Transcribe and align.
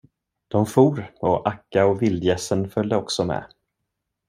De 0.47 0.65
for, 0.65 1.11
och 1.19 1.47
Akka 1.47 1.85
och 1.85 2.01
vildgässen 2.01 2.69
följde 2.69 2.95
också 2.97 3.25
med. 3.25 3.45